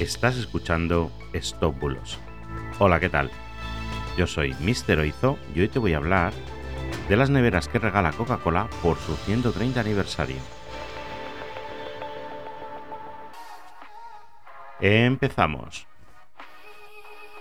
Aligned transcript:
Estás 0.00 0.36
escuchando 0.36 1.10
Stop 1.32 1.80
Bulos. 1.80 2.20
Hola, 2.78 3.00
¿qué 3.00 3.08
tal? 3.08 3.32
Yo 4.16 4.28
soy 4.28 4.54
Mr. 4.60 5.00
Oizo 5.00 5.40
y 5.56 5.60
hoy 5.60 5.68
te 5.68 5.80
voy 5.80 5.94
a 5.94 5.96
hablar 5.96 6.32
de 7.08 7.16
las 7.16 7.30
neveras 7.30 7.66
que 7.66 7.80
regala 7.80 8.12
Coca-Cola 8.12 8.68
por 8.80 8.96
su 8.98 9.16
130 9.16 9.80
aniversario. 9.80 10.36
Empezamos. 14.80 15.88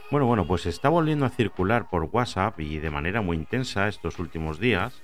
Bueno, 0.09 0.25
bueno, 0.25 0.47
pues 0.47 0.65
está 0.65 0.89
volviendo 0.89 1.27
a 1.27 1.29
circular 1.29 1.87
por 1.91 2.09
WhatsApp 2.11 2.59
y 2.59 2.79
de 2.79 2.89
manera 2.89 3.21
muy 3.21 3.37
intensa 3.37 3.87
estos 3.87 4.17
últimos 4.17 4.59
días 4.59 4.99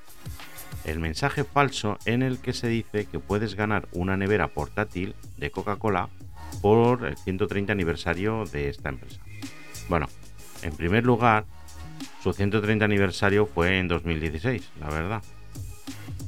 el 0.85 0.99
mensaje 0.99 1.43
falso 1.43 1.99
en 2.05 2.23
el 2.23 2.39
que 2.39 2.53
se 2.53 2.67
dice 2.67 3.05
que 3.05 3.19
puedes 3.19 3.53
ganar 3.53 3.87
una 3.91 4.17
nevera 4.17 4.47
portátil 4.47 5.13
de 5.37 5.51
Coca-Cola 5.51 6.09
por 6.63 7.05
el 7.05 7.17
130 7.17 7.73
aniversario 7.73 8.45
de 8.45 8.69
esta 8.69 8.87
empresa. 8.87 9.19
Bueno, 9.89 10.07
en 10.61 10.73
primer 10.73 11.03
lugar, 11.03 11.43
su 12.23 12.31
130 12.31 12.85
aniversario 12.85 13.45
fue 13.45 13.79
en 13.79 13.89
2016, 13.89 14.71
la 14.79 14.89
verdad. 14.89 15.21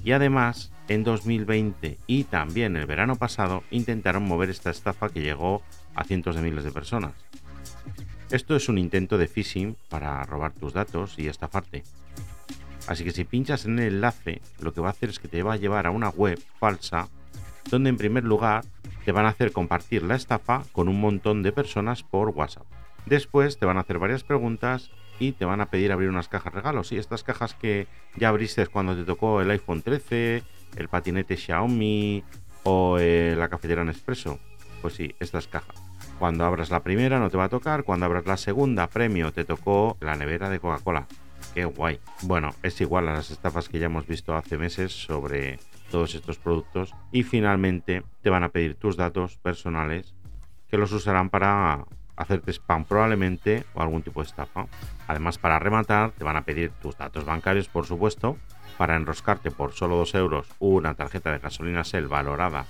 Y 0.04 0.12
además, 0.12 0.74
en 0.90 1.05
2020 1.05 2.00
y 2.05 2.26
también 2.26 2.76
el 2.76 2.86
verano 2.86 3.16
pasado 3.16 3.63
intentaron 3.72 4.24
mover 4.24 4.50
esta 4.50 4.72
estafa 4.72 5.08
que 5.08 5.22
llegó 5.22 5.63
a 5.96 6.04
cientos 6.04 6.36
de 6.36 6.41
miles 6.41 6.66
de 6.66 6.72
personas. 6.74 7.13
Esto 8.30 8.58
es 8.58 8.68
un 8.68 8.77
intento 8.77 9.18
de 9.18 9.30
phishing 9.30 9.77
para 9.88 10.22
robar 10.24 10.52
tus 10.52 10.74
datos 10.74 11.18
y 11.18 11.30
estafarte. 11.30 11.84
Así 12.88 13.05
que 13.05 13.12
si 13.12 13.24
pinchas 13.24 13.63
en 13.63 13.80
el 13.80 13.94
enlace, 13.94 14.41
lo 14.60 14.74
que 14.74 14.82
va 14.82 14.90
a 14.90 14.91
hacer 14.91 15.08
es 15.08 15.20
que 15.20 15.30
te 15.30 15.44
va 15.44 15.54
a 15.54 15.58
llevar 15.58 15.88
a 15.88 15.91
una 15.91 16.10
web 16.10 16.38
falsa 16.60 17.08
donde 17.70 17.90
en 17.90 17.98
primer 17.98 18.26
lugar 18.26 18.66
te 19.05 19.12
van 19.12 19.26
a 19.26 19.30
hacer 19.30 19.52
compartir 19.52 20.04
la 20.04 20.16
estafa 20.16 20.64
con 20.72 20.90
un 20.90 21.00
montón 21.00 21.44
de 21.44 21.52
personas 21.52 22.04
por 22.04 22.30
WhatsApp. 22.30 22.66
Después 23.05 23.59
te 23.59 23.66
van 23.68 23.77
a 23.77 23.82
hacer 23.82 23.99
varias 23.99 24.24
preguntas 24.24 24.90
y 25.20 25.34
te 25.34 25.46
van 25.46 25.62
a 25.62 25.68
pedir 25.68 25.91
abrir 25.91 26.10
unas 26.10 26.27
cajas 26.27 26.54
regalos. 26.54 26.91
Y 26.91 26.98
estas 26.98 27.24
cajas 27.24 27.54
que 27.54 27.88
ya 28.15 28.30
abriste 28.30 28.65
cuando 28.68 28.96
te 28.96 29.04
tocó 29.04 29.41
el 29.41 29.52
iPhone 29.52 29.84
13, 29.84 30.43
el 30.76 30.90
patinete 30.90 31.38
Xiaomi 31.38 32.24
o 32.63 32.98
eh, 32.99 33.35
la 33.38 33.48
cafetera 33.48 33.84
Nespresso. 33.84 34.40
Pues 34.82 34.96
sí, 34.96 35.15
estas 35.20 35.48
cajas. 35.48 35.76
Cuando 36.18 36.43
abras 36.43 36.71
la 36.71 36.82
primera 36.82 37.20
no 37.20 37.30
te 37.30 37.37
va 37.37 37.46
a 37.46 37.49
tocar, 37.49 37.84
cuando 37.84 38.08
abras 38.08 38.26
la 38.26 38.37
segunda 38.37 38.87
premio 38.87 39.32
te 39.32 39.46
tocó 39.46 39.98
la 39.99 40.15
nevera 40.15 40.49
de 40.49 40.60
Coca-Cola. 40.60 41.08
Qué 41.56 41.64
guay. 41.64 42.02
Bueno, 42.24 42.54
es 42.64 42.82
igual 42.82 43.08
a 43.08 43.14
las 43.14 43.32
estafas 43.32 43.70
que 43.70 43.80
ya 43.80 43.86
hemos 43.86 44.06
visto 44.06 44.36
hace 44.36 44.58
meses 44.58 44.92
sobre 44.92 45.58
todos 45.90 46.14
estos 46.14 46.38
productos 46.38 46.94
y 47.14 47.24
finalmente 47.24 48.04
te 48.22 48.30
van 48.30 48.44
a 48.44 48.50
pedir 48.50 48.76
tus 48.76 48.98
datos 48.98 49.38
personales 49.38 50.14
que 50.70 50.78
los 50.78 50.92
usarán 50.92 51.30
para 51.30 51.86
hacerte 52.18 52.52
spam 52.52 52.84
probablemente 52.84 53.64
o 53.74 53.82
algún 53.82 54.02
tipo 54.02 54.20
de 54.22 54.28
estafa. 54.28 54.68
Además, 55.08 55.38
para 55.38 55.58
rematar, 55.58 56.12
te 56.12 56.26
van 56.26 56.36
a 56.36 56.44
pedir 56.44 56.72
tus 56.82 56.98
datos 56.98 57.24
bancarios, 57.24 57.70
por 57.70 57.86
supuesto, 57.86 58.36
para 58.78 58.98
enroscarte 58.98 59.50
por 59.50 59.72
solo 59.72 59.96
2 59.96 60.14
euros 60.16 60.48
una 60.60 60.96
tarjeta 60.96 61.32
de 61.32 61.40
gasolina 61.40 61.84
Shell 61.84 62.10
valorada 62.10 62.66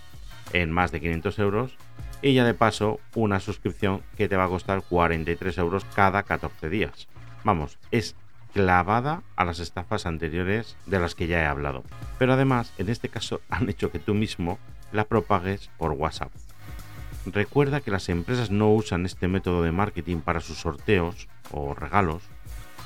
en 0.53 0.71
más 0.71 0.91
de 0.91 1.01
500 1.01 1.39
euros 1.39 1.75
y 2.21 2.35
ya 2.35 2.45
de 2.45 2.53
paso 2.53 2.99
una 3.15 3.39
suscripción 3.39 4.03
que 4.15 4.29
te 4.29 4.35
va 4.35 4.43
a 4.43 4.49
costar 4.49 4.83
43 4.83 5.57
euros 5.57 5.85
cada 5.95 6.21
14 6.21 6.69
días. 6.69 7.07
Vamos, 7.43 7.79
es 7.89 8.15
clavada 8.55 9.21
a 9.35 9.43
las 9.43 9.59
estafas 9.59 10.05
anteriores 10.05 10.77
de 10.85 10.97
las 10.97 11.13
que 11.13 11.27
ya 11.27 11.41
he 11.41 11.45
hablado. 11.45 11.83
Pero 12.17 12.31
además, 12.31 12.71
en 12.77 12.87
este 12.87 13.09
caso, 13.09 13.41
han 13.49 13.67
hecho 13.67 13.91
que 13.91 13.99
tú 13.99 14.13
mismo 14.13 14.57
la 14.93 15.03
propagues 15.03 15.69
por 15.77 15.91
WhatsApp. 15.91 16.31
Recuerda 17.25 17.81
que 17.81 17.91
las 17.91 18.07
empresas 18.07 18.51
no 18.51 18.73
usan 18.73 19.05
este 19.05 19.27
método 19.27 19.61
de 19.61 19.73
marketing 19.73 20.21
para 20.21 20.39
sus 20.39 20.59
sorteos 20.59 21.27
o 21.51 21.73
regalos. 21.73 22.23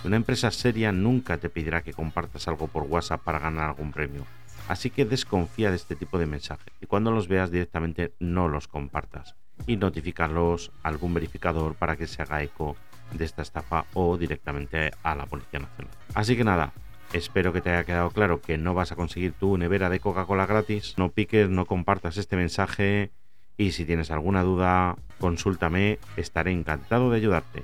Una 0.03 0.15
empresa 0.15 0.49
seria 0.49 0.91
nunca 0.91 1.37
te 1.37 1.49
pedirá 1.49 1.83
que 1.83 1.93
compartas 1.93 2.47
algo 2.47 2.67
por 2.67 2.83
WhatsApp 2.83 3.21
para 3.21 3.37
ganar 3.37 3.69
algún 3.69 3.91
premio. 3.91 4.25
Así 4.67 4.89
que 4.89 5.05
desconfía 5.05 5.69
de 5.69 5.75
este 5.75 5.95
tipo 5.95 6.17
de 6.17 6.25
mensajes 6.25 6.73
y 6.81 6.87
cuando 6.87 7.11
los 7.11 7.27
veas 7.27 7.52
directamente 7.52 8.13
no 8.17 8.47
los 8.47 8.67
compartas 8.67 9.35
y 9.67 9.77
notificarlos 9.77 10.71
a 10.81 10.87
algún 10.87 11.13
verificador 11.13 11.75
para 11.75 11.95
que 11.95 12.08
se 12.08 12.23
haga 12.23 12.41
eco 12.41 12.75
de 13.14 13.25
esta 13.25 13.42
estafa 13.42 13.86
o 13.93 14.17
directamente 14.17 14.92
a 15.03 15.15
la 15.15 15.25
Policía 15.25 15.59
Nacional. 15.59 15.93
Así 16.14 16.36
que 16.36 16.43
nada, 16.43 16.73
espero 17.14 17.53
que 17.53 17.61
te 17.61 17.70
haya 17.70 17.83
quedado 17.83 18.11
claro 18.11 18.42
que 18.42 18.58
no 18.58 18.73
vas 18.73 18.92
a 18.92 18.95
conseguir 18.95 19.33
tu 19.33 19.58
nevera 19.58 19.89
de 19.89 19.99
Coca-Cola 19.99 20.45
gratis. 20.45 20.95
No 20.97 21.09
piques, 21.09 21.49
no 21.49 21.65
compartas 21.65 22.17
este 22.17 22.36
mensaje 22.36 23.11
y 23.58 23.71
si 23.71 23.86
tienes 23.86 24.11
alguna 24.11 24.43
duda, 24.43 24.95
consúltame, 25.20 25.99
estaré 26.15 26.52
encantado 26.52 27.09
de 27.11 27.17
ayudarte. 27.17 27.64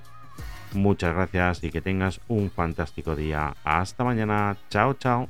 Muchas 0.73 1.16
gracias 1.16 1.63
y 1.63 1.72
que 1.72 1.81
tengas 1.81 2.19
un 2.27 2.51
fantástico 2.51 3.16
día. 3.16 3.56
Hasta 3.63 4.03
mañana. 4.03 4.57
Chao, 4.69 4.94
chao. 4.95 5.29